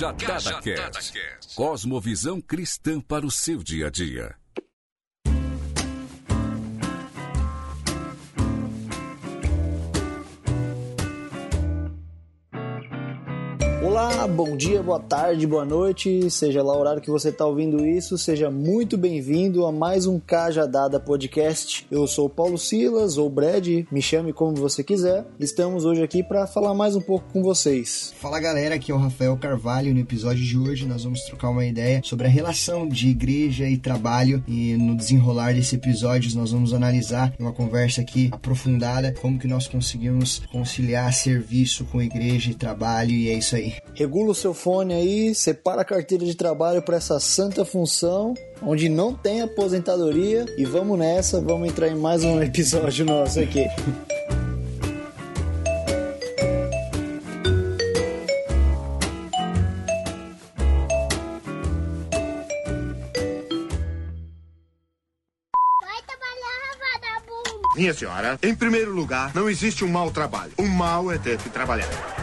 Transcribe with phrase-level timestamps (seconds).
[0.00, 1.54] Cajadada Cast.
[1.54, 4.39] Cosmovisão cristã para o seu dia a dia.
[14.42, 18.16] Bom dia, boa tarde, boa noite, seja lá o horário que você está ouvindo isso,
[18.16, 21.86] seja muito bem-vindo a mais um Cajadada Podcast.
[21.90, 25.26] Eu sou o Paulo Silas, ou Brad, me chame como você quiser.
[25.38, 28.14] Estamos hoje aqui para falar mais um pouco com vocês.
[28.18, 29.92] Fala galera, aqui é o Rafael Carvalho.
[29.92, 33.76] No episódio de hoje nós vamos trocar uma ideia sobre a relação de igreja e
[33.76, 39.46] trabalho e no desenrolar desse episódio nós vamos analisar uma conversa aqui aprofundada como que
[39.46, 43.74] nós conseguimos conciliar serviço com igreja e trabalho e é isso aí.
[43.94, 48.88] Regula o seu fone aí, separa a carteira de trabalho para essa santa função, onde
[48.88, 50.46] não tem aposentadoria.
[50.56, 53.66] E vamos nessa, vamos entrar em mais um episódio nosso aqui.
[65.82, 67.68] Vai trabalhar, vagabundo!
[67.76, 70.52] Minha senhora, em primeiro lugar, não existe um mau trabalho.
[70.56, 72.19] O mal é ter que trabalhar.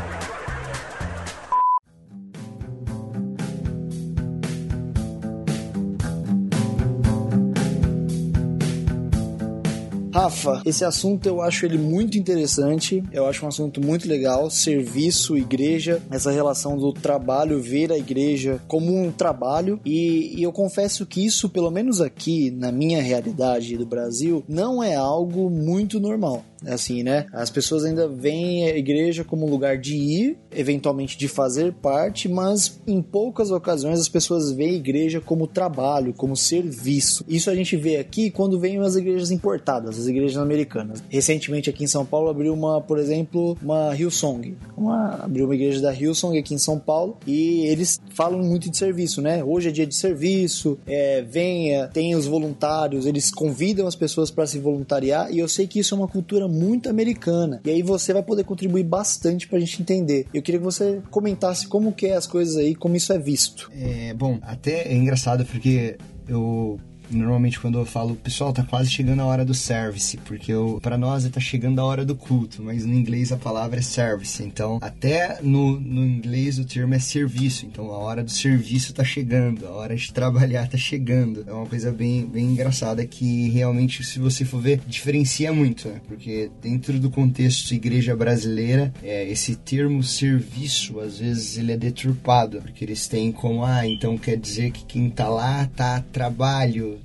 [10.17, 15.37] Rafa, esse assunto eu acho ele muito interessante, eu acho um assunto muito legal, serviço,
[15.37, 21.05] igreja, essa relação do trabalho, ver a igreja como um trabalho, e, e eu confesso
[21.05, 26.43] que isso, pelo menos aqui, na minha realidade do Brasil, não é algo muito normal
[26.65, 27.25] assim, né?
[27.31, 32.27] As pessoas ainda veem a igreja como um lugar de ir, eventualmente de fazer parte,
[32.27, 37.23] mas em poucas ocasiões as pessoas veem a igreja como trabalho, como serviço.
[37.27, 41.03] Isso a gente vê aqui quando vem as igrejas importadas, as igrejas americanas.
[41.09, 44.55] Recentemente aqui em São Paulo abriu uma, por exemplo, uma Hillsong.
[44.75, 48.77] Uma, abriu uma igreja da Hillsong aqui em São Paulo e eles falam muito de
[48.77, 49.43] serviço, né?
[49.43, 54.45] Hoje é dia de serviço, é, venha, tem os voluntários, eles convidam as pessoas para
[54.45, 57.61] se voluntariar e eu sei que isso é uma cultura muito americana.
[57.65, 60.25] E aí você vai poder contribuir bastante pra gente entender.
[60.33, 63.69] Eu queria que você comentasse como que é as coisas aí, como isso é visto.
[63.73, 65.97] É, bom, até é engraçado porque
[66.27, 70.51] eu Normalmente quando eu falo, pessoal, tá quase chegando a hora do service, porque
[70.81, 74.43] para nós tá chegando a hora do culto, mas no inglês a palavra é service.
[74.43, 77.65] Então, até no, no inglês o termo é serviço.
[77.65, 81.43] Então, a hora do serviço tá chegando, a hora de trabalhar tá chegando.
[81.47, 86.01] É uma coisa bem, bem engraçada que realmente, se você for ver, diferencia muito, né?
[86.07, 92.61] Porque dentro do contexto igreja brasileira, é, esse termo serviço, às vezes ele é deturpado,
[92.61, 96.01] porque eles têm como, ah, então quer dizer que quem tá lá tá a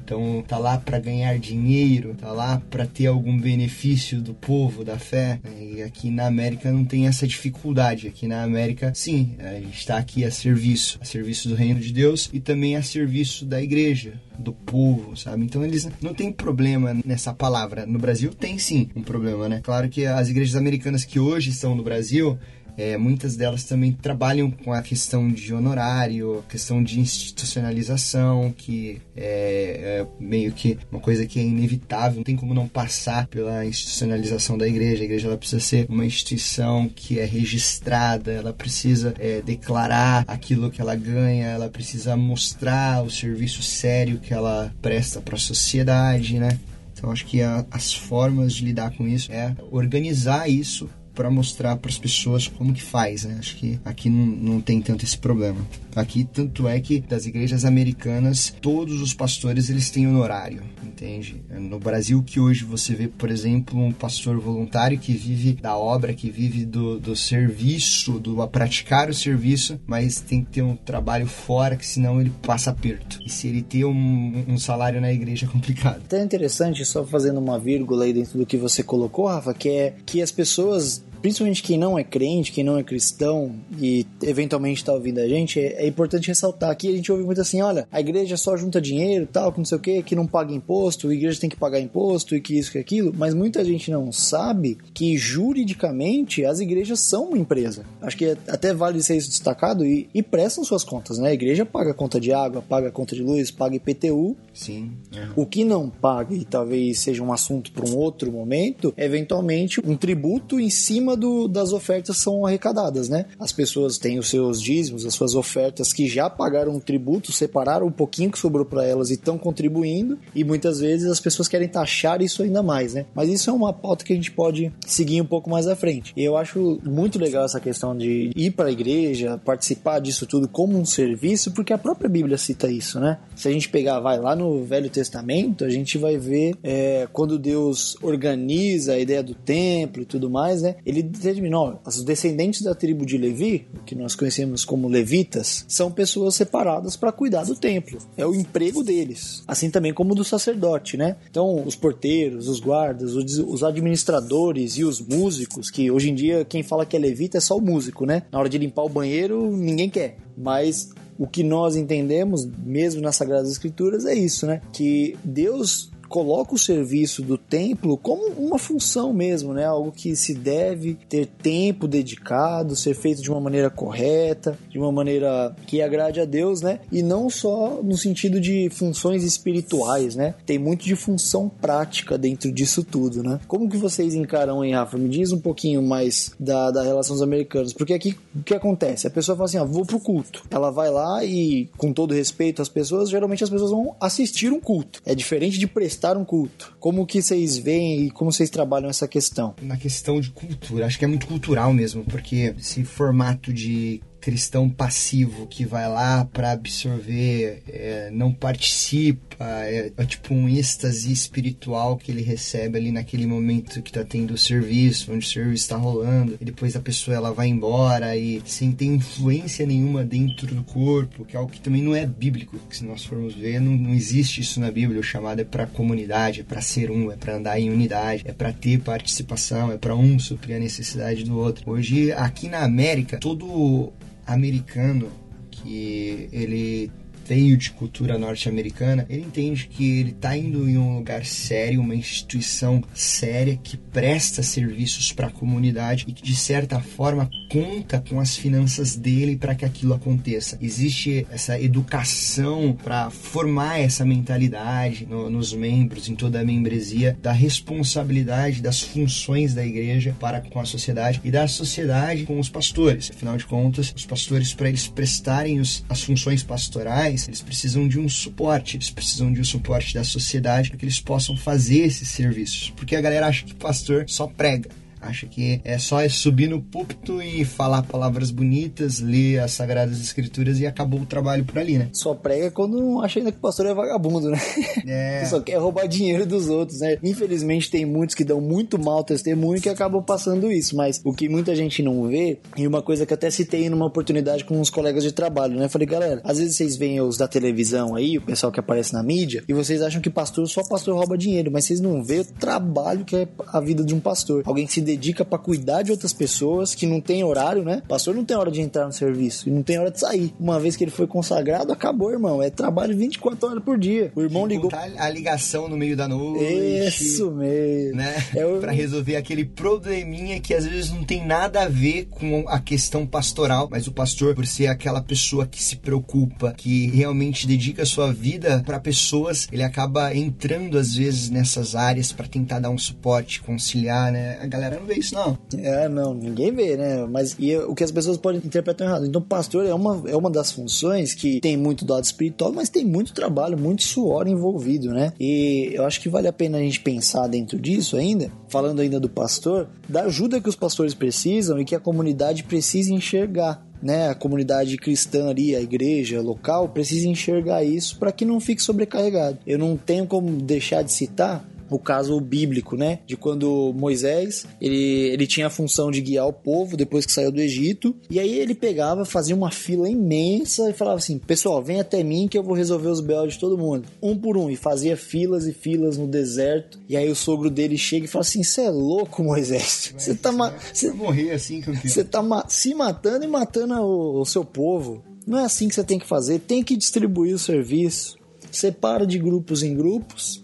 [0.03, 4.99] então tá lá para ganhar dinheiro, tá lá para ter algum benefício do povo, da
[4.99, 5.41] fé.
[5.61, 8.09] E aqui na América não tem essa dificuldade.
[8.09, 11.93] Aqui na América, sim, a gente está aqui a serviço, a serviço do reino de
[11.93, 15.45] Deus e também a serviço da igreja, do povo, sabe?
[15.45, 17.87] Então eles não tem problema nessa palavra.
[17.87, 19.61] No Brasil tem sim um problema, né?
[19.63, 22.39] Claro que as igrejas americanas que hoje estão no Brasil
[22.77, 30.01] é, muitas delas também trabalham com a questão de honorário, questão de institucionalização, que é,
[30.01, 34.57] é, meio que uma coisa que é inevitável, não tem como não passar pela institucionalização
[34.57, 35.03] da igreja.
[35.03, 40.71] A igreja ela precisa ser uma instituição que é registrada, ela precisa é, declarar aquilo
[40.71, 46.39] que ela ganha, ela precisa mostrar o serviço sério que ela presta para a sociedade,
[46.39, 46.59] né?
[46.93, 51.77] Então acho que a, as formas de lidar com isso é organizar isso para mostrar
[51.77, 53.37] para as pessoas como que faz, né?
[53.39, 55.61] Acho que aqui não, não tem tanto esse problema.
[55.95, 61.43] Aqui tanto é que das igrejas americanas todos os pastores eles têm honorário, entende?
[61.51, 66.15] No Brasil que hoje você vê, por exemplo, um pastor voluntário que vive da obra,
[66.15, 70.77] que vive do, do serviço, do a praticar o serviço, mas tem que ter um
[70.77, 73.19] trabalho fora, que senão ele passa aperto.
[73.25, 76.03] E se ele ter um, um salário na igreja é complicado.
[76.05, 79.95] Até interessante, só fazendo uma vírgula aí dentro do que você colocou, Rafa, que é
[80.07, 84.93] que as pessoas principalmente quem não é crente, quem não é cristão e eventualmente está
[84.93, 88.01] ouvindo a gente, é, é, importante ressaltar que a gente ouve muito assim, olha, a
[88.01, 91.15] igreja só junta dinheiro, tal, que não sei o que, que não paga imposto, a
[91.15, 94.77] igreja tem que pagar imposto e que isso que aquilo, mas muita gente não sabe
[94.93, 97.85] que juridicamente as igrejas são uma empresa.
[98.01, 101.31] Acho que até vale ser isso destacado e, e prestam suas contas, né?
[101.31, 104.37] A igreja paga conta de água, paga conta de luz, paga IPTU.
[104.53, 104.93] Sim.
[105.15, 105.29] É.
[105.37, 109.97] O que não paga e talvez seja um assunto para um outro momento, eventualmente um
[109.97, 113.27] tributo em cima cima do, das ofertas são arrecadadas, né?
[113.39, 117.87] As pessoas têm os seus dízimos, as suas ofertas que já pagaram um tributo, separaram
[117.87, 121.69] um pouquinho que sobrou para elas e estão contribuindo, e muitas vezes as pessoas querem
[121.69, 123.07] taxar isso ainda mais, né?
[123.15, 126.13] Mas isso é uma pauta que a gente pode seguir um pouco mais à frente.
[126.17, 130.49] E eu acho muito legal essa questão de ir para a igreja, participar disso tudo
[130.49, 133.19] como um serviço, porque a própria Bíblia cita isso, né?
[133.37, 137.39] Se a gente pegar, vai lá no Velho Testamento, a gente vai ver é, quando
[137.39, 140.77] Deus organiza a ideia do templo e tudo mais, né?
[140.85, 146.35] Ele determinou, os descendentes da tribo de Levi, que nós conhecemos como levitas, são pessoas
[146.35, 147.99] separadas para cuidar do templo.
[148.17, 149.43] É o emprego deles.
[149.47, 151.17] Assim também como do sacerdote, né?
[151.31, 156.63] Então, os porteiros, os guardas, os administradores e os músicos, que hoje em dia quem
[156.63, 158.23] fala que é levita é só o músico, né?
[158.31, 160.17] Na hora de limpar o banheiro, ninguém quer.
[160.37, 164.61] Mas o que nós entendemos, mesmo nas Sagradas Escrituras, é isso, né?
[164.73, 169.65] Que Deus coloca o serviço do templo como uma função mesmo, né?
[169.65, 174.93] Algo que se deve ter tempo dedicado, ser feito de uma maneira correta, de uma
[174.93, 176.81] maneira que agrade a Deus, né?
[176.93, 180.35] E não só no sentido de funções espirituais, né?
[180.45, 183.41] Tem muito de função prática dentro disso tudo, né?
[183.49, 184.99] Como que vocês encaram, hein, Rafa?
[184.99, 189.07] Me diz um pouquinho mais da, da relação dos americanos, porque aqui o que acontece?
[189.07, 190.43] A pessoa fala assim, ah, vou pro culto.
[190.51, 194.61] Ela vai lá e, com todo respeito às pessoas, geralmente as pessoas vão assistir um
[194.61, 195.01] culto.
[195.07, 196.77] É diferente de prestar prestar um culto.
[196.81, 199.55] Como que vocês veem e como vocês trabalham essa questão?
[199.63, 204.71] Na questão de cultura, acho que é muito cultural mesmo, porque esse formato de cristão
[204.71, 211.97] passivo que vai lá para absorver, é, não participa, é, é, tipo um êxtase espiritual
[211.97, 215.77] que ele recebe ali naquele momento que tá tendo o serviço, onde o serviço está
[215.77, 220.63] rolando, e depois a pessoa ela vai embora e sem ter influência nenhuma dentro do
[220.63, 223.73] corpo, que é algo que também não é bíblico, que se nós formos ver, não,
[223.73, 227.17] não existe isso na Bíblia, o chamado é para comunidade, é para ser um, é
[227.17, 231.37] para andar em unidade, é para ter participação, é para um suprir a necessidade do
[231.37, 231.69] outro.
[231.69, 233.93] Hoje aqui na América, todo
[234.33, 235.09] americano
[235.51, 236.91] que ele
[237.33, 242.83] de cultura norte-americana, ele entende que ele está indo em um lugar sério, uma instituição
[242.95, 248.37] séria que presta serviços para a comunidade e que de certa forma conta com as
[248.37, 250.59] finanças dele para que aquilo aconteça.
[250.61, 257.33] Existe essa educação para formar essa mentalidade no, nos membros, em toda a membresia, da
[257.33, 263.11] responsabilidade das funções da igreja para com a sociedade e da sociedade com os pastores.
[263.11, 267.99] Afinal de contas, os pastores, para eles prestarem os, as funções pastorais, eles precisam de
[267.99, 272.09] um suporte, eles precisam de um suporte da sociedade para que eles possam fazer esses
[272.09, 272.73] serviços.
[272.77, 274.71] Porque a galera acha que pastor só prega
[275.03, 280.61] acha que é só subir no púlpito e falar palavras bonitas, ler as Sagradas Escrituras
[280.61, 281.89] e acabou o trabalho por ali, né?
[281.93, 284.39] Só prega quando acha ainda que o pastor é vagabundo, né?
[284.87, 285.25] É.
[285.29, 286.97] só quer roubar dinheiro dos outros, né?
[287.03, 291.29] Infelizmente tem muitos que dão muito mal testemunho que acabam passando isso, mas o que
[291.29, 294.71] muita gente não vê, e uma coisa que eu até citei numa oportunidade com uns
[294.71, 295.69] colegas de trabalho, né?
[295.69, 299.03] Falei, galera, às vezes vocês veem os da televisão aí, o pessoal que aparece na
[299.03, 302.25] mídia, e vocês acham que pastor, só pastor rouba dinheiro, mas vocês não vê o
[302.25, 304.43] trabalho que é a vida de um pastor.
[304.47, 307.83] Alguém que se dedica para cuidar de outras pessoas, que não tem horário, né?
[307.85, 310.35] O pastor não tem hora de entrar no serviço e não tem hora de sair.
[310.39, 312.43] Uma vez que ele foi consagrado, acabou, irmão.
[312.43, 314.13] É trabalho 24 horas por dia.
[314.15, 314.71] O irmão ligou.
[314.99, 316.87] A ligação no meio da noite.
[316.87, 317.97] Isso mesmo.
[317.97, 318.15] Né?
[318.35, 318.61] É o...
[318.61, 323.07] Pra resolver aquele probleminha que às vezes não tem nada a ver com a questão
[323.07, 327.87] pastoral, mas o pastor, por ser aquela pessoa que se preocupa, que realmente dedica a
[327.87, 332.79] sua vida para pessoas, ele acaba entrando às vezes nessas áreas para tentar dar um
[332.79, 334.39] suporte, conciliar, né?
[334.41, 335.39] A galera não vê isso, não.
[335.57, 337.07] É, não, ninguém vê, né?
[337.07, 339.07] Mas e o que as pessoas podem interpretar errado.
[339.07, 342.69] Então, pastor é uma, é uma das funções que tem muito do lado espiritual, mas
[342.69, 345.13] tem muito trabalho, muito suor envolvido, né?
[345.19, 348.99] E eu acho que vale a pena a gente pensar dentro disso ainda, falando ainda
[348.99, 354.09] do pastor, da ajuda que os pastores precisam e que a comunidade precisa enxergar né,
[354.09, 359.39] a comunidade cristã ali, a igreja local, precisa enxergar isso para que não fique sobrecarregado.
[359.45, 361.45] Eu não tenho como deixar de citar
[361.77, 363.01] o caso bíblico, né?
[363.07, 367.31] De quando Moisés, ele, ele tinha a função de guiar o povo depois que saiu
[367.31, 371.81] do Egito, e aí ele pegava, fazia uma fila imensa e falava assim: "Pessoal, vem
[371.81, 373.27] até mim que eu vou resolver os B.O.
[373.27, 373.87] de todo mundo".
[374.03, 376.79] Um por um e fazia filas e filas no deserto.
[376.89, 379.93] E aí o sogro dele chega e fala assim: "Você é louco, Moisés?
[379.97, 384.25] Você tá ma cê, morrer assim, Você tá ma se matando e matando o, o
[384.25, 385.03] seu povo.
[385.27, 388.17] Não é assim que você tem que fazer, tem que distribuir o serviço.
[388.51, 390.42] Separa de grupos em grupos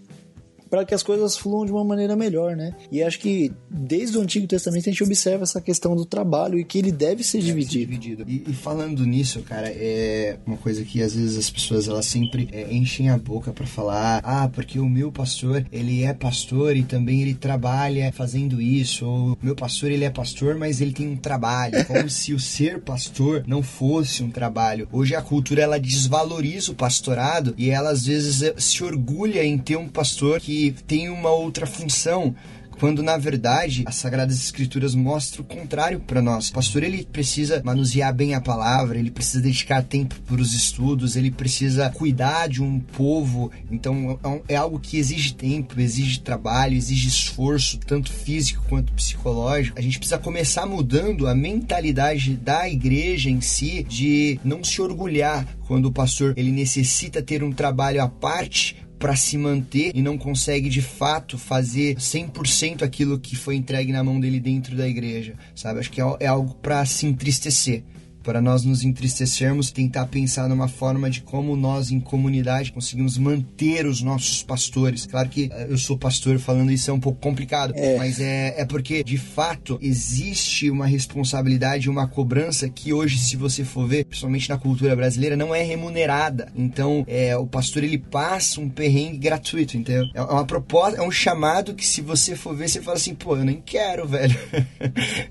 [0.69, 2.75] para que as coisas fluam de uma maneira melhor, né?
[2.91, 6.63] E acho que desde o Antigo Testamento a gente observa essa questão do trabalho e
[6.63, 7.91] que ele deve ser deve dividido.
[7.91, 8.25] Ser dividido.
[8.27, 12.47] E, e, falando nisso, cara, é uma coisa que às vezes as pessoas elas sempre
[12.51, 16.83] é, enchem a boca para falar, ah, porque o meu pastor ele é pastor e
[16.83, 21.17] também ele trabalha fazendo isso, ou meu pastor ele é pastor, mas ele tem um
[21.17, 24.87] trabalho, como se o ser pastor não fosse um trabalho.
[24.91, 29.77] Hoje a cultura ela desvaloriza o pastorado e ela às vezes se orgulha em ter
[29.77, 32.35] um pastor que tem uma outra função
[32.79, 36.49] quando na verdade as sagradas escrituras mostram o contrário para nós.
[36.49, 41.15] O pastor ele precisa manusear bem a palavra, ele precisa dedicar tempo para os estudos,
[41.15, 43.51] ele precisa cuidar de um povo.
[43.69, 49.77] Então é, é algo que exige tempo, exige trabalho, exige esforço, tanto físico quanto psicológico.
[49.77, 55.45] A gente precisa começar mudando a mentalidade da igreja em si de não se orgulhar
[55.67, 60.17] quando o pastor ele necessita ter um trabalho à parte para se manter e não
[60.17, 65.35] consegue de fato fazer 100% aquilo que foi entregue na mão dele dentro da igreja,
[65.55, 65.79] sabe?
[65.79, 67.83] Acho que é, é algo para se entristecer
[68.29, 73.87] para nós nos entristecermos, tentar pensar numa forma de como nós, em comunidade, conseguimos manter
[73.87, 75.07] os nossos pastores.
[75.07, 77.97] Claro que eh, eu sou pastor falando isso é um pouco complicado, é.
[77.97, 83.63] mas é, é porque, de fato, existe uma responsabilidade, uma cobrança que hoje, se você
[83.63, 86.51] for ver, principalmente na cultura brasileira, não é remunerada.
[86.55, 90.05] Então, é, o pastor ele passa um perrengue gratuito, entendeu?
[90.13, 93.35] É uma proposta, é um chamado que, se você for ver, você fala assim, pô,
[93.35, 94.37] eu nem quero, velho.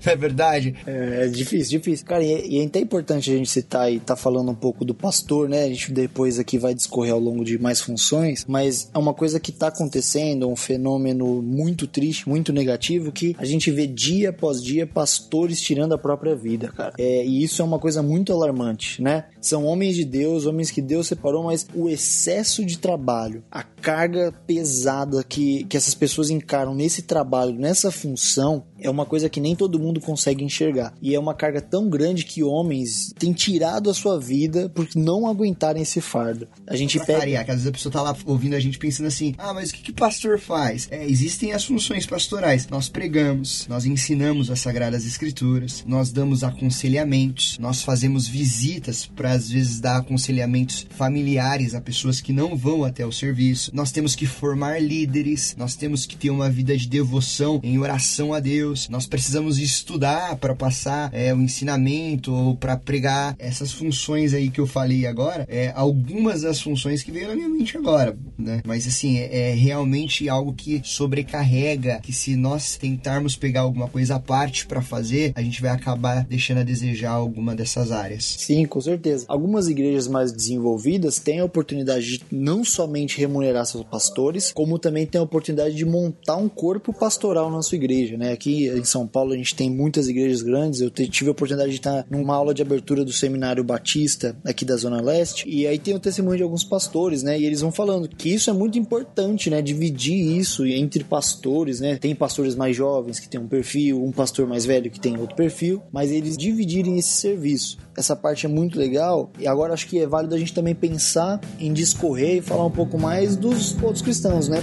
[0.05, 0.75] não é verdade?
[0.85, 2.05] É, é difícil, difícil.
[2.05, 5.47] Cara, e, e é importante a gente citar e tá falando um pouco do pastor,
[5.47, 5.63] né?
[5.63, 9.39] A gente depois aqui vai discorrer ao longo de mais funções, mas é uma coisa
[9.39, 14.61] que tá acontecendo, um fenômeno muito triste, muito negativo, que a gente vê dia após
[14.61, 16.93] dia pastores tirando a própria vida, cara.
[16.97, 19.25] É, e isso é uma coisa muito alarmante, né?
[19.39, 24.33] São homens de Deus, homens que Deus separou, mas o excesso de trabalho, a carga
[24.47, 29.55] pesada que, que essas pessoas encaram nesse trabalho, nessa função, é uma coisa que nem
[29.55, 30.93] todo mundo consegue enxergar.
[31.01, 35.27] E é uma carga tão grande que homens têm tirado a sua vida por não
[35.27, 36.47] aguentarem esse fardo.
[36.67, 37.19] A gente pega.
[37.19, 39.73] Cariaca, às vezes a pessoa tá lá ouvindo a gente pensando assim: ah, mas o
[39.73, 40.87] que, que pastor faz?
[40.91, 42.67] É, existem as funções pastorais.
[42.67, 49.49] Nós pregamos, nós ensinamos as sagradas escrituras, nós damos aconselhamentos, nós fazemos visitas para às
[49.49, 53.71] vezes dar aconselhamentos familiares a pessoas que não vão até o serviço.
[53.73, 58.33] Nós temos que formar líderes, nós temos que ter uma vida de devoção em oração
[58.33, 58.89] a Deus Deus.
[58.89, 64.59] Nós precisamos estudar para passar é, o ensinamento ou para pregar essas funções aí que
[64.59, 65.45] eu falei agora.
[65.49, 68.61] É, algumas das funções que veio na minha mente agora, né?
[68.65, 74.15] Mas assim, é, é realmente algo que sobrecarrega, que se nós tentarmos pegar alguma coisa
[74.15, 78.35] à parte para fazer, a gente vai acabar deixando a desejar alguma dessas áreas.
[78.37, 79.25] Sim, com certeza.
[79.27, 85.05] Algumas igrejas mais desenvolvidas têm a oportunidade de não somente remunerar seus pastores, como também
[85.05, 88.31] têm a oportunidade de montar um corpo pastoral na sua igreja, né?
[88.31, 90.81] Aqui em São Paulo a gente tem muitas igrejas grandes.
[90.81, 94.75] Eu tive a oportunidade de estar numa aula de abertura do Seminário Batista aqui da
[94.75, 95.47] Zona Leste.
[95.47, 97.39] E aí tem o testemunho de alguns pastores, né?
[97.39, 99.61] E eles vão falando que isso é muito importante, né?
[99.61, 101.97] Dividir isso entre pastores, né?
[101.97, 105.35] Tem pastores mais jovens que tem um perfil, um pastor mais velho que tem outro
[105.35, 107.77] perfil, mas eles dividirem esse serviço.
[107.95, 109.31] Essa parte é muito legal.
[109.39, 112.71] E agora acho que é válido a gente também pensar em discorrer e falar um
[112.71, 114.59] pouco mais dos outros cristãos, né?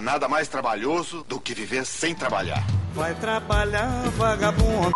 [0.00, 2.64] Nada mais trabalhoso do que viver sem trabalhar.
[2.94, 4.92] Vai trabalhar, vagabundo.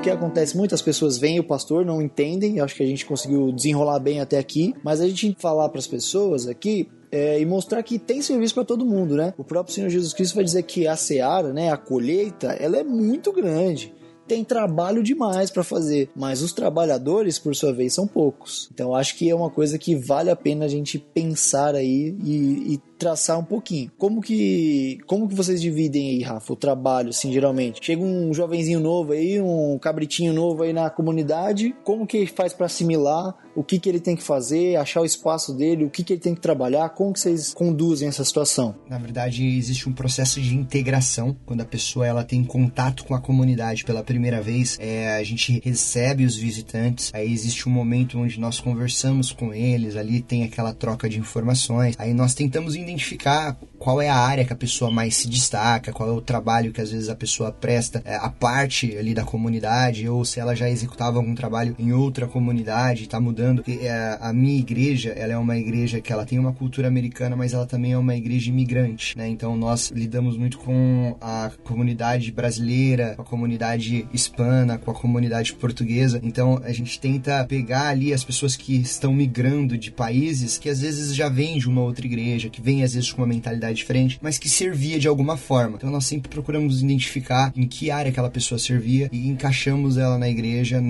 [0.00, 0.56] o que acontece?
[0.56, 2.58] Muitas pessoas veem o pastor, não entendem.
[2.58, 4.74] Acho que a gente conseguiu desenrolar bem até aqui.
[4.82, 8.64] Mas a gente falar para as pessoas aqui é, e mostrar que tem serviço para
[8.64, 9.34] todo mundo, né?
[9.36, 12.84] O próprio Senhor Jesus Cristo vai dizer que a seara, né, a colheita, ela é
[12.84, 13.92] muito grande
[14.30, 18.70] tem trabalho demais para fazer, mas os trabalhadores, por sua vez, são poucos.
[18.72, 22.74] Então acho que é uma coisa que vale a pena a gente pensar aí e,
[22.74, 23.90] e traçar um pouquinho.
[23.96, 27.80] Como que como que vocês dividem aí, Rafa, o trabalho, assim, geralmente?
[27.82, 32.52] Chega um jovenzinho novo aí, um cabritinho novo aí na comunidade, como que ele faz
[32.52, 33.34] para assimilar?
[33.56, 34.76] O que que ele tem que fazer?
[34.76, 35.84] Achar o espaço dele?
[35.84, 36.90] O que que ele tem que trabalhar?
[36.90, 38.76] Como que vocês conduzem essa situação?
[38.88, 43.20] Na verdade, existe um processo de integração quando a pessoa ela tem contato com a
[43.20, 44.78] comunidade pela primeira vez.
[44.78, 49.96] É, a gente recebe os visitantes, aí existe um momento onde nós conversamos com eles,
[49.96, 54.52] ali tem aquela troca de informações, aí nós tentamos identificar qual é a área que
[54.52, 58.02] a pessoa mais se destaca, qual é o trabalho que às vezes a pessoa presta
[58.04, 62.26] é, a parte ali da comunidade, ou se ela já executava algum trabalho em outra
[62.26, 63.62] comunidade, está mudando.
[63.62, 67.34] Porque, é, a minha igreja, ela é uma igreja que ela tem uma cultura americana,
[67.34, 69.26] mas ela também é uma igreja imigrante, né?
[69.26, 75.54] Então nós lidamos muito com a comunidade brasileira, com a comunidade hispana, com a comunidade
[75.54, 76.20] portuguesa.
[76.22, 80.82] Então a gente tenta pegar ali as pessoas que estão migrando de países que às
[80.82, 84.18] vezes já vêm de uma outra igreja, que vêm às vezes com uma mentalidade diferente,
[84.22, 85.76] mas que servia de alguma forma.
[85.76, 90.28] Então nós sempre procuramos identificar em que área aquela pessoa servia e encaixamos ela na
[90.28, 90.80] igreja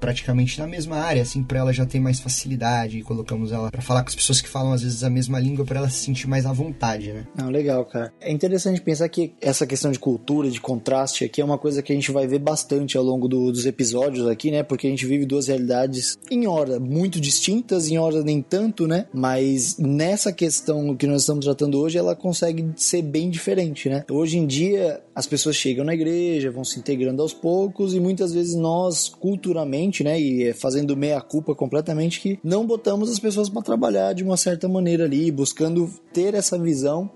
[0.00, 3.82] praticamente na mesma área, assim, para ela já ter mais facilidade e colocamos ela para
[3.82, 6.26] falar com as pessoas que falam às vezes a mesma língua para ela se sentir
[6.26, 7.26] mais à vontade, né?
[7.36, 8.12] Não, legal, cara.
[8.20, 11.92] É interessante pensar que essa questão de cultura, de contraste aqui é uma coisa que
[11.92, 14.62] a gente vai ver bastante ao longo do, dos episódios aqui, né?
[14.62, 19.06] Porque a gente vive duas realidades em hora muito distintas, em hora nem tanto, né?
[19.12, 24.02] Mas nessa questão que nós estamos tratando hoje, ela consegue ser bem diferente, né?
[24.10, 28.32] Hoje em dia, as pessoas chegam na igreja, vão se integrando aos poucos e muitas
[28.32, 34.14] vezes nós, culturalmente, né, e fazendo meia-culpa completamente, que não botamos as pessoas para trabalhar
[34.14, 37.10] de uma certa maneira ali, buscando ter essa visão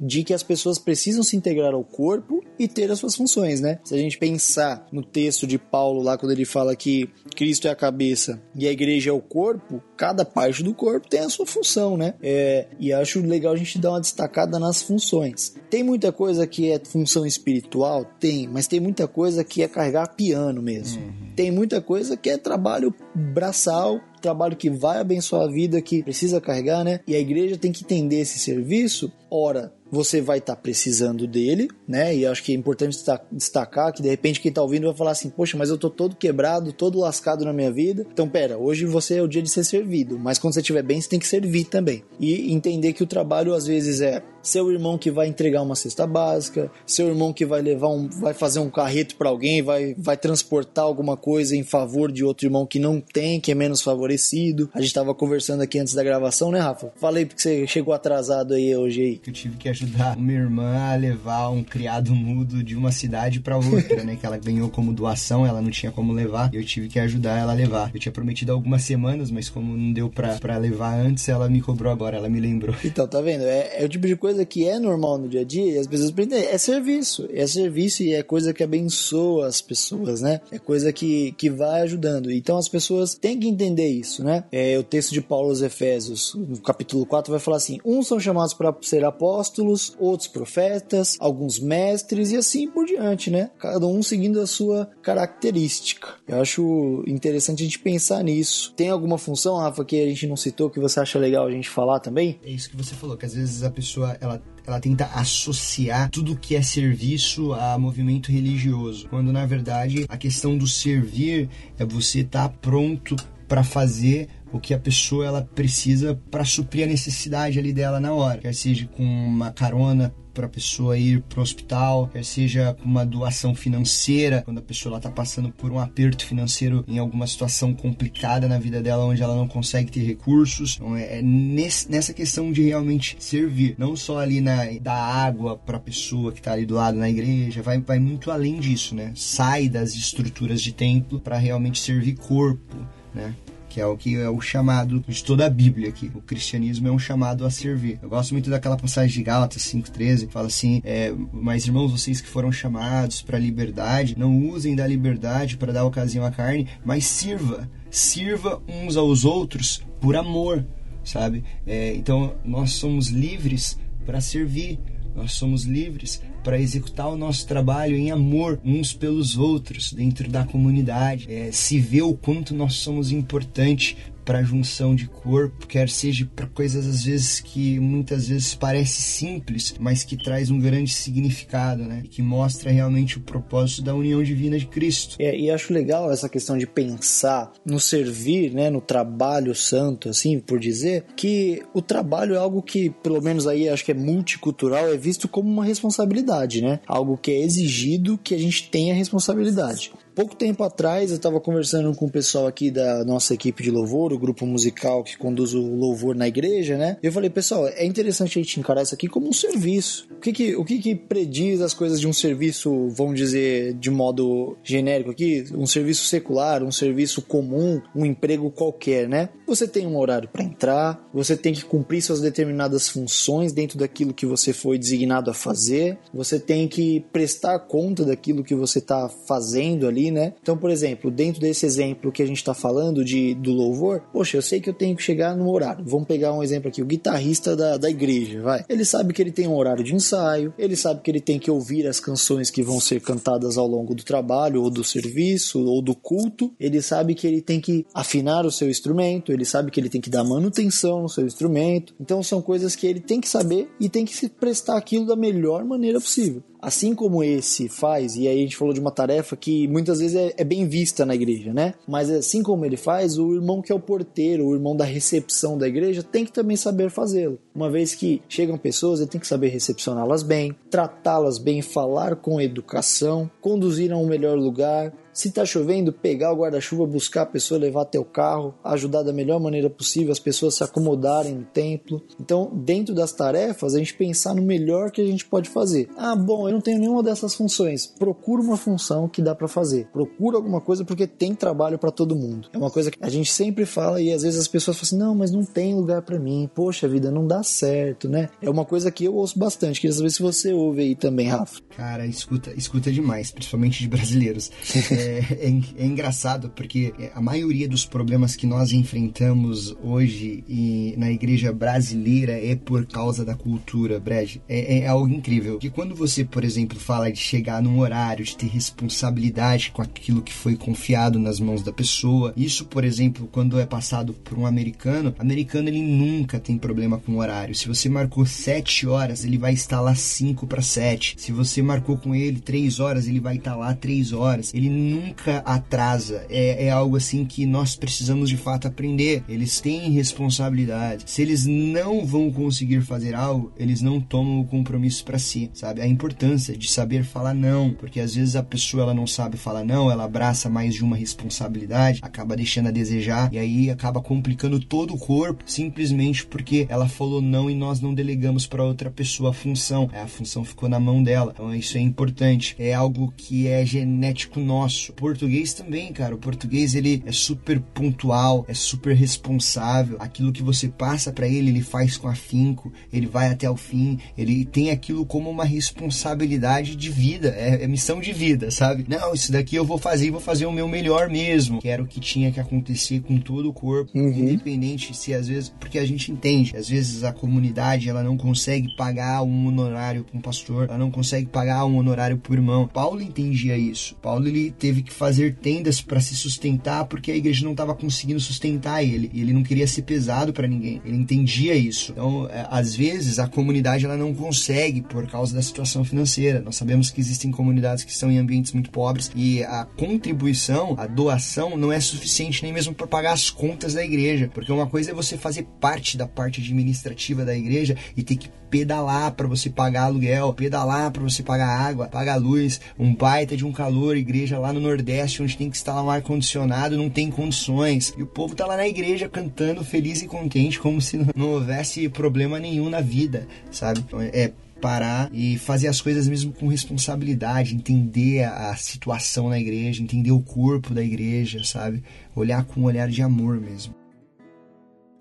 [0.00, 3.78] de que as pessoas precisam se integrar ao corpo e ter as suas funções, né?
[3.84, 7.70] Se a gente pensar no texto de Paulo lá quando ele fala que Cristo é
[7.70, 11.46] a cabeça e a igreja é o corpo, cada parte do corpo tem a sua
[11.46, 12.14] função, né?
[12.22, 15.54] É, e acho legal a gente dar uma destacada nas funções.
[15.70, 18.04] Tem muita coisa que é função espiritual?
[18.18, 21.02] Tem, mas tem muita coisa que é carregar piano mesmo.
[21.02, 21.32] Uhum.
[21.34, 26.40] Tem muita coisa que é trabalho braçal, trabalho que vai abençoar a vida, que precisa
[26.40, 27.00] carregar, né?
[27.06, 31.68] E a igreja tem que entender esse serviço, ora, você vai estar tá precisando dele,
[31.86, 32.14] né?
[32.14, 32.98] E acho que é importante
[33.30, 36.16] destacar que de repente quem está ouvindo vai falar assim: Poxa, mas eu tô todo
[36.16, 38.06] quebrado, todo lascado na minha vida.
[38.12, 41.00] Então, pera, hoje você é o dia de ser servido, mas quando você estiver bem,
[41.00, 42.02] você tem que servir também.
[42.18, 46.06] E entender que o trabalho às vezes é seu irmão que vai entregar uma cesta
[46.06, 50.16] básica, seu irmão que vai levar um, vai fazer um carreto para alguém, vai, vai
[50.16, 54.70] transportar alguma coisa em favor de outro irmão que não tem, que é menos favorecido.
[54.72, 56.92] A gente estava conversando aqui antes da gravação, né, Rafa?
[56.96, 59.20] Falei porque você chegou atrasado aí hoje aí.
[59.26, 63.56] Eu tive que ajudar minha irmã a levar um criado mudo de uma cidade para
[63.56, 66.88] outra, né, que ela ganhou como doação, ela não tinha como levar, e eu tive
[66.88, 67.90] que ajudar ela a levar.
[67.92, 71.92] Eu tinha prometido algumas semanas, mas como não deu para levar antes, ela me cobrou
[71.92, 72.74] agora, ela me lembrou.
[72.84, 73.42] Então, tá vendo?
[73.42, 75.78] É, é o tipo de coisa coisa que é normal no dia a dia e
[75.78, 77.28] as pessoas aprendem, é serviço.
[77.32, 80.40] É serviço e é coisa que abençoa as pessoas, né?
[80.50, 82.30] É coisa que, que vai ajudando.
[82.30, 84.44] Então as pessoas têm que entender isso, né?
[84.52, 88.20] É, o texto de Paulo aos Efésios, no capítulo 4, vai falar assim: uns são
[88.20, 93.50] chamados para ser apóstolos, outros profetas, alguns mestres e assim por diante, né?
[93.58, 96.08] Cada um seguindo a sua característica.
[96.26, 98.72] Eu acho interessante a gente pensar nisso.
[98.76, 101.68] Tem alguma função, Rafa, que a gente não citou que você acha legal a gente
[101.68, 102.38] falar também?
[102.44, 106.36] É isso que você falou, que às vezes a pessoa ela ela tenta associar tudo
[106.36, 112.20] que é serviço a movimento religioso, quando na verdade a questão do servir é você
[112.20, 113.14] estar tá pronto
[113.46, 118.12] para fazer o que a pessoa ela precisa para suprir a necessidade ali dela na
[118.12, 122.74] hora, quer seja com uma carona para a pessoa ir para o hospital, quer seja
[122.74, 127.26] com uma doação financeira, quando a pessoa está passando por um aperto financeiro em alguma
[127.26, 130.76] situação complicada na vida dela, onde ela não consegue ter recursos.
[130.76, 135.56] Então, é, é nesse, nessa questão de realmente servir, não só ali na da água
[135.56, 138.94] para a pessoa que está ali do lado na igreja, vai, vai muito além disso,
[138.94, 139.12] né?
[139.14, 142.76] Sai das estruturas de templo para realmente servir corpo,
[143.14, 143.34] né?
[143.68, 146.10] Que é o que é o chamado de toda a Bíblia aqui.
[146.14, 147.98] O cristianismo é um chamado a servir.
[148.02, 152.20] Eu gosto muito daquela passagem de Gálatas 5:13 que fala assim: é, "Mas irmãos, vocês
[152.20, 156.68] que foram chamados para a liberdade, não usem da liberdade para dar ocasião à carne,
[156.84, 160.64] mas sirva, sirva uns aos outros por amor."
[161.04, 161.44] Sabe?
[161.66, 164.78] É, então nós somos livres para servir.
[165.14, 170.44] Nós somos livres para executar o nosso trabalho em amor uns pelos outros dentro da
[170.44, 176.28] comunidade, é, se vê o quanto nós somos importantes para junção de corpo, quer seja
[176.34, 181.84] para coisas às vezes que muitas vezes parece simples, mas que traz um grande significado,
[181.84, 182.02] né?
[182.10, 185.16] Que mostra realmente o propósito da união divina de Cristo.
[185.20, 190.40] É, e acho legal essa questão de pensar no servir, né, no trabalho santo, assim
[190.40, 194.88] por dizer, que o trabalho é algo que, pelo menos aí acho que é multicultural,
[194.88, 196.80] é visto como uma responsabilidade, né?
[196.86, 199.92] Algo que é exigido que a gente tenha responsabilidade.
[200.14, 204.14] Pouco tempo atrás eu estava conversando com o pessoal aqui da nossa equipe de louvor,
[204.14, 206.96] o grupo musical que conduz o louvor na igreja, né?
[207.02, 210.05] Eu falei, pessoal, é interessante a gente encarar isso aqui como um serviço.
[210.16, 213.90] O que que, o que, que prediz as coisas de um serviço, vamos dizer, de
[213.90, 215.44] modo genérico aqui?
[215.54, 219.28] Um serviço secular, um serviço comum, um emprego qualquer, né?
[219.46, 224.12] Você tem um horário para entrar, você tem que cumprir suas determinadas funções dentro daquilo
[224.12, 229.08] que você foi designado a fazer, você tem que prestar conta daquilo que você está
[229.08, 230.32] fazendo ali, né?
[230.42, 234.36] Então, por exemplo, dentro desse exemplo que a gente está falando de, do louvor, poxa,
[234.36, 235.84] eu sei que eu tenho que chegar no horário.
[235.86, 238.64] Vamos pegar um exemplo aqui, o guitarrista da, da igreja, vai.
[238.68, 241.50] Ele sabe que ele tem um horário de ensaio, ele sabe que ele tem que
[241.50, 245.82] ouvir as canções que vão ser cantadas ao longo do trabalho, ou do serviço, ou
[245.82, 246.52] do culto.
[246.60, 250.00] Ele sabe que ele tem que afinar o seu instrumento, ele sabe que ele tem
[250.00, 251.94] que dar manutenção no seu instrumento.
[252.00, 255.16] Então, são coisas que ele tem que saber e tem que se prestar aquilo da
[255.16, 259.36] melhor maneira possível assim como esse faz, e aí a gente falou de uma tarefa
[259.36, 261.74] que muitas vezes é, é, bem vista na igreja, né?
[261.86, 265.56] Mas assim como ele faz, o irmão que é o porteiro, o irmão da recepção
[265.56, 267.38] da igreja, tem que também saber fazê-lo.
[267.54, 272.40] Uma vez que chegam pessoas, ele tem que saber recepcioná-las bem, tratá-las bem, falar com
[272.40, 277.58] educação, conduzir a um melhor lugar, se tá chovendo, pegar o guarda-chuva, buscar a pessoa,
[277.58, 282.02] levar até o carro, ajudar da melhor maneira possível as pessoas se acomodarem no templo.
[282.20, 285.88] Então, dentro das tarefas, a gente pensar no melhor que a gente pode fazer.
[285.96, 287.86] Ah, bom, eu não tenho nenhuma dessas funções.
[287.86, 289.86] Procura uma função que dá para fazer.
[289.86, 292.50] Procura alguma coisa porque tem trabalho para todo mundo.
[292.52, 294.98] É uma coisa que a gente sempre fala e às vezes as pessoas falam assim:
[294.98, 296.50] "Não, mas não tem lugar para mim.
[296.54, 299.80] Poxa vida, não dá certo, né?" É uma coisa que eu ouço bastante.
[299.80, 301.62] Queria saber se você ouve aí também, Rafa.
[301.74, 304.50] Cara, escuta, escuta demais, principalmente de brasileiros.
[304.90, 310.94] É, é, é, é, engraçado porque a maioria dos problemas que nós enfrentamos hoje e
[310.96, 314.36] na igreja brasileira é por causa da cultura, Brad.
[314.48, 315.58] É, é algo incrível.
[315.58, 320.22] Que quando você, por exemplo, fala de chegar num horário, de ter responsabilidade com aquilo
[320.22, 324.46] que foi confiado nas mãos da pessoa, isso, por exemplo, quando é passado por um
[324.46, 327.54] americano, americano ele nunca tem problema com horário.
[327.54, 331.14] Se você marcou 7 horas, ele vai estar lá 5 para 7.
[331.18, 334.52] Se você marcou com ele 3 horas, ele vai estar lá 3 horas.
[334.52, 334.95] Ele nunca
[335.44, 336.26] atrasa.
[336.28, 339.24] É, é algo assim que nós precisamos de fato aprender.
[339.28, 341.04] Eles têm responsabilidade.
[341.06, 345.80] Se eles não vão conseguir fazer algo, eles não tomam o compromisso para si, sabe?
[345.80, 349.64] A importância de saber falar não, porque às vezes a pessoa ela não sabe falar
[349.64, 354.60] não, ela abraça mais de uma responsabilidade, acaba deixando a desejar e aí acaba complicando
[354.60, 359.30] todo o corpo simplesmente porque ela falou não e nós não delegamos para outra pessoa
[359.30, 359.88] a função.
[359.92, 361.32] A função ficou na mão dela.
[361.34, 362.54] Então isso é importante.
[362.58, 364.92] É algo que é genético nosso isso.
[364.92, 366.14] O português também, cara.
[366.14, 369.96] O português ele é super pontual, é super responsável.
[370.00, 373.98] Aquilo que você passa para ele, ele faz com afinco, ele vai até o fim,
[374.16, 378.84] ele tem aquilo como uma responsabilidade de vida, é, é missão de vida, sabe?
[378.88, 381.60] Não, isso daqui eu vou fazer e vou fazer o meu melhor mesmo.
[381.60, 384.08] Que era o que tinha que acontecer com todo o corpo, uhum.
[384.08, 388.74] independente se às vezes, porque a gente entende, às vezes a comunidade ela não consegue
[388.76, 392.68] pagar um honorário para um pastor, ela não consegue pagar um honorário por irmão.
[392.68, 393.96] Paulo entendia isso.
[393.96, 398.18] Paulo ele teve que fazer tendas para se sustentar porque a igreja não estava conseguindo
[398.18, 400.82] sustentar ele e ele não queria ser pesado para ninguém.
[400.84, 401.92] Ele entendia isso.
[401.92, 406.40] Então, é, às vezes a comunidade ela não consegue por causa da situação financeira.
[406.40, 410.86] Nós sabemos que existem comunidades que estão em ambientes muito pobres e a contribuição, a
[410.86, 414.90] doação não é suficiente nem mesmo para pagar as contas da igreja, porque uma coisa
[414.90, 419.50] é você fazer parte da parte administrativa da igreja e ter que pedalar para você
[419.50, 424.38] pagar aluguel, pedalar para você pagar água, pagar luz, um baita de um calor, igreja
[424.38, 427.94] lá no Nordeste onde tem que instalar um ar condicionado, não tem condições.
[427.96, 431.88] E o povo tá lá na igreja cantando feliz e contente como se não houvesse
[431.88, 433.80] problema nenhum na vida, sabe?
[433.80, 439.38] Então, é parar e fazer as coisas mesmo com responsabilidade, entender a, a situação na
[439.38, 441.82] igreja, entender o corpo da igreja, sabe?
[442.14, 443.74] Olhar com um olhar de amor mesmo.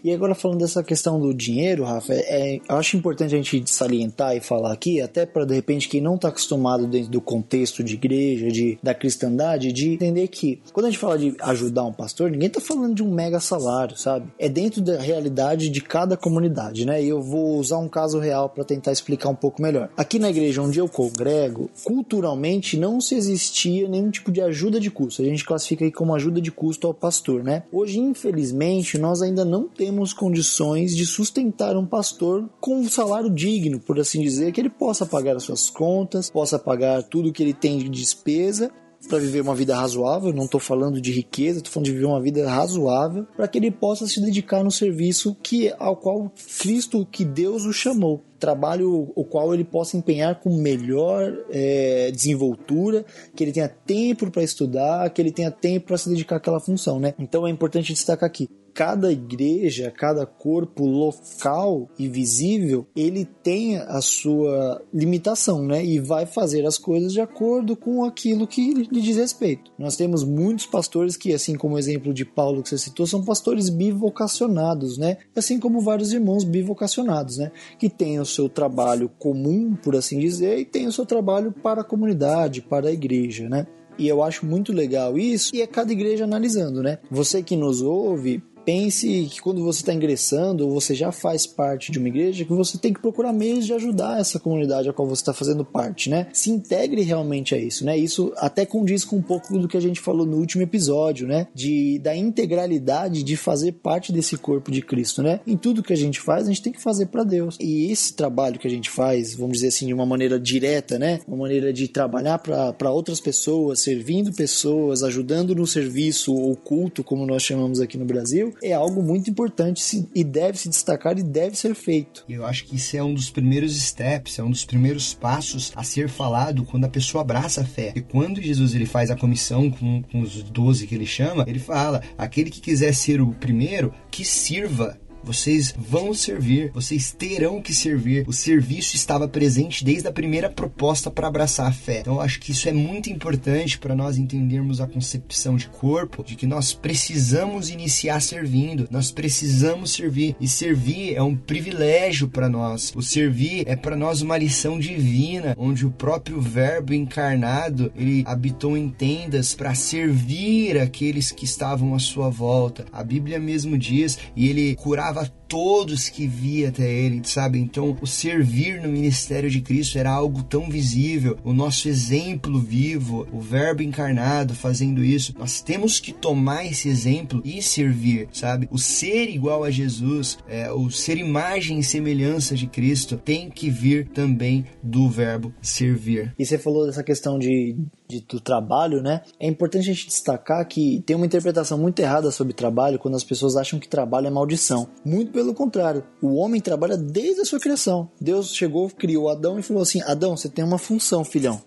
[0.06, 4.38] E agora falando dessa questão do dinheiro, Rafa, é, eu acho importante a gente salientar
[4.38, 7.96] e falar aqui, até para de repente quem não está acostumado dentro do contexto de
[7.96, 12.30] igreja, de, da cristandade, de entender que quando a gente fala de ajudar um pastor,
[12.30, 14.28] ninguém está falando de um mega salário, sabe?
[14.38, 17.04] É dentro da realidade de cada comunidade, né?
[17.04, 19.90] E eu vou usar um caso real para tentar explicar um pouco melhor.
[19.98, 24.92] Aqui na igreja onde eu congrego, culturalmente não se existia nenhum tipo de ajuda de
[24.92, 25.24] custo.
[25.24, 27.64] A gente classifica aí como ajuda de custo ao pastor, né?
[27.72, 33.30] Hoje, infelizmente, nós ainda não temos temos condições de sustentar um pastor com um salário
[33.30, 37.42] digno, por assim dizer, que ele possa pagar as suas contas, possa pagar tudo que
[37.42, 38.70] ele tem de despesa
[39.08, 42.20] para viver uma vida razoável, não estou falando de riqueza, estou falando de viver uma
[42.20, 46.30] vida razoável, para que ele possa se dedicar no serviço que ao qual
[46.60, 48.22] Cristo, que Deus o chamou.
[48.38, 54.44] trabalho o qual ele possa empenhar com melhor é, desenvoltura, que ele tenha tempo para
[54.44, 57.14] estudar, que ele tenha tempo para se dedicar àquela função, né?
[57.18, 64.02] Então é importante destacar aqui cada igreja, cada corpo local e visível, ele tem a
[64.02, 65.84] sua limitação, né?
[65.84, 69.72] E vai fazer as coisas de acordo com aquilo que lhe diz respeito.
[69.80, 73.24] Nós temos muitos pastores que, assim como o exemplo de Paulo que você citou, são
[73.24, 75.20] pastores bivocacionados, né?
[75.34, 77.54] Assim como vários irmãos bivocacionados, né?
[77.80, 81.80] Que têm o seu trabalho comum, por assim dizer, e têm o seu trabalho para
[81.80, 83.66] a comunidade, para a igreja, né?
[83.98, 87.00] E eu acho muito legal isso, e é cada igreja analisando, né?
[87.10, 91.92] Você que nos ouve, pense que quando você está ingressando ou você já faz parte
[91.92, 95.08] de uma igreja, que você tem que procurar meios de ajudar essa comunidade a qual
[95.08, 96.28] você está fazendo parte, né?
[96.34, 97.98] Se integre realmente a isso, né?
[97.98, 101.48] Isso até condiz com um pouco do que a gente falou no último episódio, né?
[101.54, 105.40] De da integralidade de fazer parte desse corpo de Cristo, né?
[105.46, 107.58] Em tudo que a gente faz, a gente tem que fazer para Deus.
[107.60, 111.20] E esse trabalho que a gente faz, vamos dizer assim, de uma maneira direta, né?
[111.28, 117.26] Uma maneira de trabalhar para outras pessoas, servindo pessoas, ajudando no serviço ou culto, como
[117.26, 121.56] nós chamamos aqui no Brasil, é algo muito importante e deve se destacar e deve
[121.56, 122.24] ser feito.
[122.28, 125.84] Eu acho que isso é um dos primeiros steps, é um dos primeiros passos a
[125.84, 127.94] ser falado quando a pessoa abraça a fé.
[127.96, 131.60] E quando Jesus ele faz a comissão com, com os doze que ele chama, ele
[131.60, 137.74] fala: aquele que quiser ser o primeiro, que sirva vocês vão servir, vocês terão que
[137.74, 138.26] servir.
[138.28, 142.00] O serviço estava presente desde a primeira proposta para abraçar a fé.
[142.02, 146.24] Então, eu acho que isso é muito importante para nós entendermos a concepção de corpo,
[146.24, 150.36] de que nós precisamos iniciar servindo, nós precisamos servir.
[150.40, 152.94] E servir é um privilégio para nós.
[152.96, 158.78] O servir é para nós uma lição divina, onde o próprio Verbo encarnado ele habitou
[158.78, 162.86] em tendas para servir aqueles que estavam à sua volta.
[162.92, 165.15] A Bíblia mesmo diz, e ele curava
[165.48, 167.60] todos que via até ele, sabe?
[167.60, 173.28] Então, o servir no ministério de Cristo era algo tão visível, o nosso exemplo vivo,
[173.32, 175.34] o Verbo encarnado fazendo isso.
[175.38, 178.68] Nós temos que tomar esse exemplo e servir, sabe?
[178.72, 183.70] O ser igual a Jesus, é, o ser imagem e semelhança de Cristo, tem que
[183.70, 186.34] vir também do Verbo servir.
[186.38, 187.76] E você falou dessa questão de
[188.08, 189.22] de, do trabalho, né?
[189.40, 193.24] É importante a gente destacar que tem uma interpretação muito errada sobre trabalho quando as
[193.24, 194.88] pessoas acham que trabalho é maldição.
[195.04, 198.10] Muito pelo contrário, o homem trabalha desde a sua criação.
[198.20, 201.62] Deus chegou, criou Adão e falou assim: Adão, você tem uma função, filhão.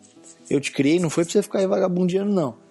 [0.49, 2.68] Eu te criei, não foi pra você ficar aí vagabundeando, não.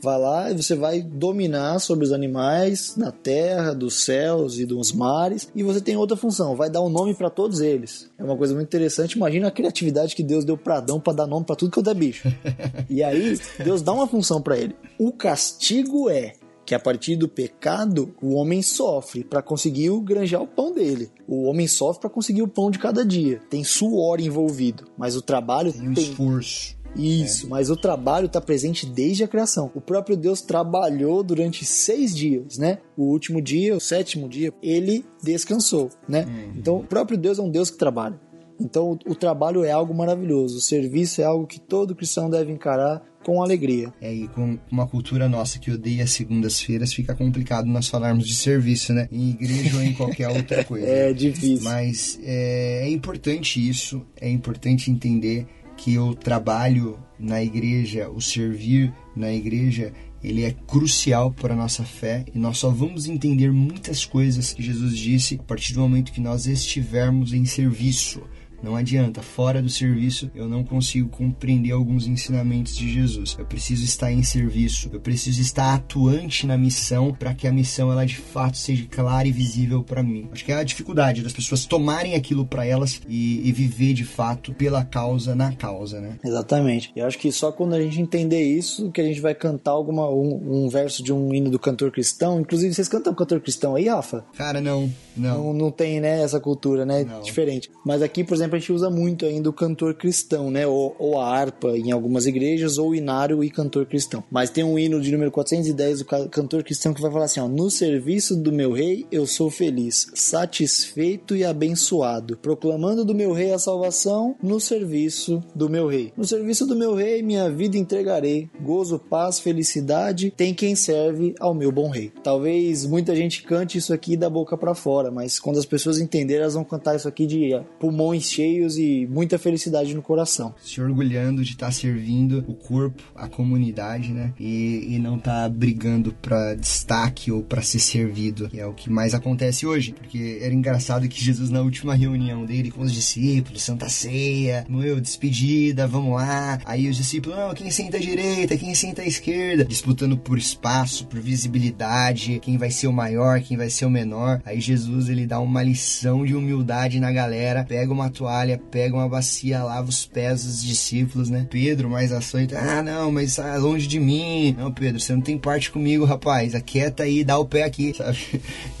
[0.00, 4.92] Vai lá e você vai dominar sobre os animais da terra, dos céus e dos
[4.92, 5.50] mares.
[5.54, 8.10] E você tem outra função, vai dar um nome para todos eles.
[8.18, 9.12] É uma coisa muito interessante.
[9.12, 11.94] Imagina a criatividade que Deus deu para Adão para dar nome para tudo que é
[11.94, 12.28] bicho.
[12.88, 14.76] e aí, Deus dá uma função para ele.
[14.98, 16.34] O castigo é
[16.68, 21.10] que a partir do pecado o homem sofre para conseguir granjar o pão dele.
[21.26, 23.40] O homem sofre para conseguir o pão de cada dia.
[23.48, 26.76] Tem suor envolvido, mas o trabalho tem, um tem esforço.
[26.96, 27.48] Isso, é.
[27.48, 29.70] mas o trabalho está presente desde a criação.
[29.74, 32.78] O próprio Deus trabalhou durante seis dias, né?
[32.96, 36.24] O último dia, o sétimo dia, ele descansou, né?
[36.24, 36.52] Uhum.
[36.56, 38.20] Então, o próprio Deus é um Deus que trabalha.
[38.60, 40.58] Então, o, o trabalho é algo maravilhoso.
[40.58, 43.92] O serviço é algo que todo cristão deve encarar com alegria.
[44.00, 48.92] É, e com uma cultura nossa que odeia segundas-feiras, fica complicado nós falarmos de serviço,
[48.92, 49.08] né?
[49.12, 50.86] Em igreja ou em qualquer outra coisa.
[50.86, 51.64] É difícil.
[51.64, 55.46] Mas é, é importante isso, é importante entender
[55.78, 61.84] que o trabalho na igreja, o servir na igreja, ele é crucial para a nossa
[61.84, 66.12] fé e nós só vamos entender muitas coisas que Jesus disse a partir do momento
[66.12, 68.20] que nós estivermos em serviço.
[68.62, 73.36] Não adianta, fora do serviço eu não consigo compreender alguns ensinamentos de Jesus.
[73.38, 77.90] Eu preciso estar em serviço, eu preciso estar atuante na missão para que a missão
[77.90, 80.28] ela de fato seja clara e visível para mim.
[80.32, 84.04] Acho que é a dificuldade das pessoas tomarem aquilo para elas e, e, viver de
[84.04, 86.18] fato pela causa na causa, né?
[86.24, 86.92] Exatamente.
[86.94, 90.08] Eu acho que só quando a gente entender isso que a gente vai cantar alguma
[90.08, 92.40] um, um verso de um hino do cantor cristão.
[92.40, 94.24] Inclusive vocês cantam cantor cristão aí, Rafa?
[94.36, 95.44] Cara, não, não.
[95.44, 97.04] Não, não tem, né, essa cultura, né?
[97.04, 97.20] Não.
[97.20, 97.70] Diferente.
[97.84, 100.66] Mas aqui, por exemplo a gente usa muito ainda o cantor cristão, né?
[100.66, 104.22] Ou, ou, a harpa em algumas igrejas, ou o inário e cantor cristão.
[104.30, 107.48] Mas tem um hino de número 410 do cantor cristão que vai falar assim: ó,
[107.48, 113.52] No serviço do meu rei eu sou feliz, satisfeito e abençoado, proclamando do meu rei
[113.52, 116.12] a salvação no serviço do meu rei.
[116.16, 121.54] No serviço do meu rei minha vida entregarei, gozo, paz, felicidade, tem quem serve ao
[121.54, 122.12] meu bom rei.
[122.22, 126.42] Talvez muita gente cante isso aqui da boca para fora, mas quando as pessoas entenderem,
[126.42, 130.54] elas vão cantar isso aqui de pulmões cheios e muita felicidade no coração.
[130.62, 134.32] Se orgulhando de estar tá servindo o corpo, a comunidade, né?
[134.38, 138.90] E, e não tá brigando para destaque ou para ser servido, que é o que
[138.90, 139.92] mais acontece hoje.
[139.92, 145.00] Porque era engraçado que Jesus, na última reunião dele com os discípulos, Santa Ceia, meu,
[145.00, 146.58] despedida, vamos lá.
[146.64, 151.06] Aí os discípulos, não, quem senta à direita, quem senta à esquerda, disputando por espaço,
[151.06, 154.40] por visibilidade, quem vai ser o maior, quem vai ser o menor.
[154.44, 159.08] Aí Jesus, ele dá uma lição de humildade na galera, pega uma toalha, pega uma
[159.08, 161.46] bacia, lava os pés dos discípulos, né?
[161.50, 164.56] Pedro, mais açoito, ah, não, mas ah, longe de mim.
[164.58, 166.54] Não, Pedro, você não tem parte comigo, rapaz.
[166.54, 168.18] Aquieta aí, dá o pé aqui, sabe?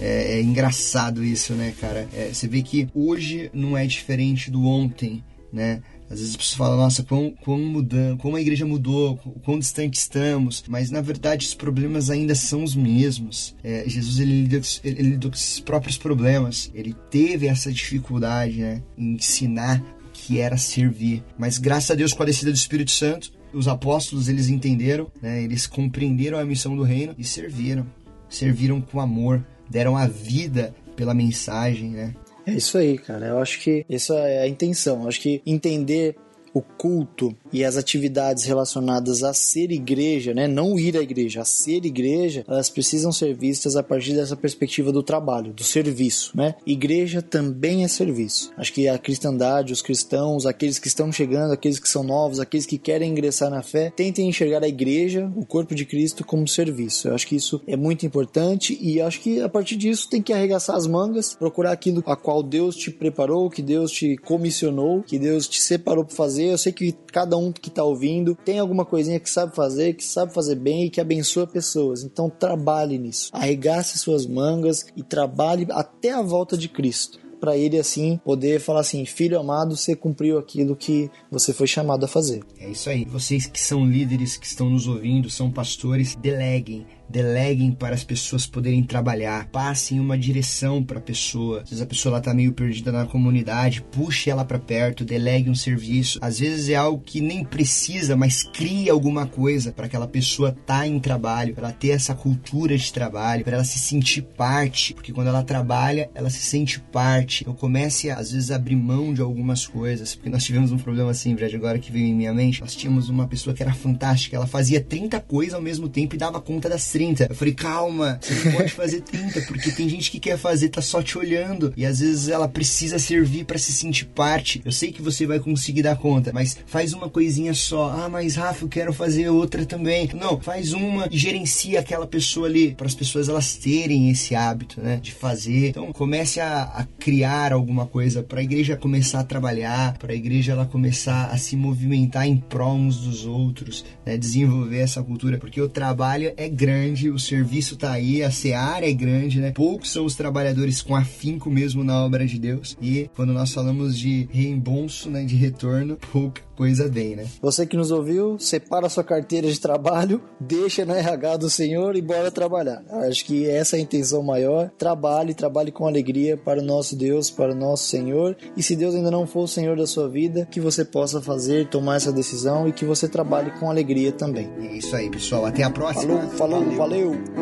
[0.00, 2.08] É, é engraçado isso, né, cara?
[2.14, 5.82] É, você vê que hoje não é diferente do ontem, né?
[6.10, 10.64] Às vezes as pessoas falam, nossa, quão mudando, como a igreja mudou, quão distante estamos.
[10.68, 13.54] Mas na verdade os problemas ainda são os mesmos.
[13.62, 16.70] É, Jesus ele lidou, ele lidou com esses próprios problemas.
[16.74, 21.22] Ele teve essa dificuldade né, em ensinar o que era servir.
[21.38, 25.42] Mas graças a Deus, com a descida do Espírito Santo, os apóstolos eles entenderam, né,
[25.42, 27.86] eles compreenderam a missão do reino e serviram.
[28.28, 32.14] Serviram com amor, deram a vida pela mensagem, né?
[32.48, 33.26] É isso aí, cara.
[33.26, 35.02] Eu acho que essa é a intenção.
[35.02, 36.16] Eu acho que entender
[36.54, 41.44] o culto e as atividades relacionadas a ser igreja, né, não ir à igreja, a
[41.44, 46.54] ser igreja, elas precisam ser vistas a partir dessa perspectiva do trabalho, do serviço, né?
[46.66, 48.50] Igreja também é serviço.
[48.56, 52.66] Acho que a cristandade, os cristãos, aqueles que estão chegando, aqueles que são novos, aqueles
[52.66, 57.08] que querem ingressar na fé, tentem enxergar a igreja, o corpo de Cristo como serviço.
[57.08, 60.32] Eu acho que isso é muito importante e acho que a partir disso tem que
[60.32, 65.18] arregaçar as mangas, procurar aquilo a qual Deus te preparou, que Deus te comissionou, que
[65.18, 66.52] Deus te separou para fazer.
[66.52, 70.04] Eu sei que cada um que está ouvindo tem alguma coisinha que sabe fazer, que
[70.04, 72.02] sabe fazer bem e que abençoa pessoas.
[72.02, 73.30] Então trabalhe nisso.
[73.32, 78.80] Arregace suas mangas e trabalhe até a volta de Cristo para ele assim poder falar
[78.80, 82.42] assim, filho amado, você cumpriu aquilo que você foi chamado a fazer.
[82.58, 83.04] É isso aí.
[83.04, 88.46] Vocês que são líderes, que estão nos ouvindo, são pastores, deleguem deleguem para as pessoas
[88.46, 91.62] poderem trabalhar, passem uma direção para a pessoa.
[91.62, 95.48] Às vezes a pessoa lá tá meio perdida na comunidade, puxe ela para perto, delegue
[95.48, 96.18] um serviço.
[96.20, 100.86] Às vezes é algo que nem precisa, mas crie alguma coisa para aquela pessoa tá
[100.86, 105.12] em trabalho, para ela ter essa cultura de trabalho, para ela se sentir parte, porque
[105.12, 107.46] quando ela trabalha, ela se sente parte.
[107.46, 111.10] Eu comece às vezes a abrir mão de algumas coisas, porque nós tivemos um problema
[111.10, 112.60] assim, Brad, agora que veio em minha mente.
[112.60, 116.18] Nós tínhamos uma pessoa que era fantástica, ela fazia 30 coisas ao mesmo tempo e
[116.18, 117.28] dava conta das 30.
[117.30, 120.82] Eu falei, calma, você não pode fazer 30, porque tem gente que quer fazer, tá
[120.82, 121.72] só te olhando.
[121.76, 124.60] E às vezes ela precisa servir para se sentir parte.
[124.64, 127.90] Eu sei que você vai conseguir dar conta, mas faz uma coisinha só.
[127.90, 130.10] Ah, mas Rafa, eu quero fazer outra também.
[130.12, 134.80] Não, faz uma e gerencia aquela pessoa ali, para as pessoas elas terem esse hábito,
[134.80, 135.68] né, de fazer.
[135.68, 140.16] Então comece a, a criar alguma coisa para a igreja começar a trabalhar, para a
[140.16, 145.38] igreja ela começar a se movimentar em prol uns dos outros, né, desenvolver essa cultura,
[145.38, 149.52] porque o trabalho é grande grande, o serviço tá aí, a seara é grande, né?
[149.52, 152.76] Poucos são os trabalhadores com afinco mesmo na obra de Deus.
[152.80, 157.26] E quando nós falamos de reembolso, né, de retorno, pouca coisa vem, né?
[157.40, 162.02] Você que nos ouviu, separa sua carteira de trabalho, deixa na RH do Senhor e
[162.02, 162.82] bora trabalhar.
[163.08, 164.70] Acho que essa é a intenção maior.
[164.76, 168.36] Trabalhe, trabalhe com alegria para o nosso Deus, para o nosso Senhor.
[168.56, 171.68] E se Deus ainda não for o Senhor da sua vida, que você possa fazer,
[171.68, 174.50] tomar essa decisão e que você trabalhe com alegria também.
[174.60, 175.46] É isso aí, pessoal.
[175.46, 176.22] Até a próxima.
[176.22, 176.77] Falou, falou, valeu.
[176.78, 177.38] Valeu.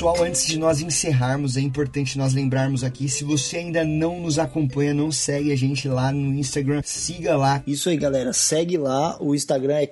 [0.00, 4.38] pessoal, antes de nós encerrarmos, é importante nós lembrarmos aqui, se você ainda não nos
[4.38, 7.62] acompanha, não segue a gente lá no Instagram, siga lá.
[7.66, 9.86] Isso aí, galera, segue lá, o Instagram é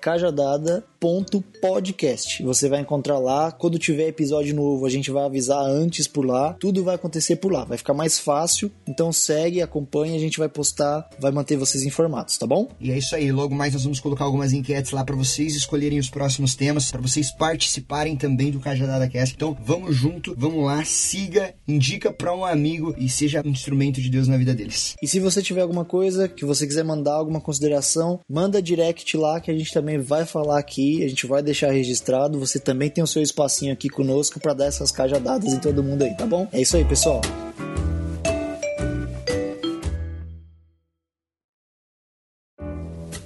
[0.98, 2.42] cajadada.podcast.
[2.42, 6.54] Você vai encontrar lá, quando tiver episódio novo, a gente vai avisar antes por lá,
[6.54, 10.48] tudo vai acontecer por lá, vai ficar mais fácil, então segue, acompanha, a gente vai
[10.48, 12.68] postar, vai manter vocês informados, tá bom?
[12.80, 15.98] E é isso aí, logo mais nós vamos colocar algumas enquetes lá para vocês escolherem
[15.98, 19.34] os próximos temas, para vocês participarem também do Cajadada Cast.
[19.34, 24.10] Então, vamos junto, vamos lá, siga, indica para um amigo e seja um instrumento de
[24.10, 24.96] Deus na vida deles.
[25.02, 29.40] E se você tiver alguma coisa que você quiser mandar, alguma consideração, manda direct lá
[29.40, 32.38] que a gente também vai falar aqui, a gente vai deixar registrado.
[32.38, 36.02] Você também tem o seu espacinho aqui conosco para dar essas cajadadas em todo mundo
[36.02, 36.48] aí, tá bom?
[36.52, 37.20] É isso aí, pessoal.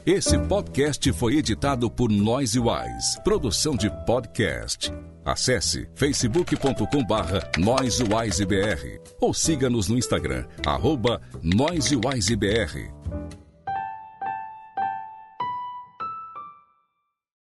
[0.04, 4.92] Esse podcast foi editado por Noise Wise, produção de podcast.
[5.24, 12.92] Acesse facebook.com barra noisewisebr ou siga-nos no Instagram, arroba noisewisebr.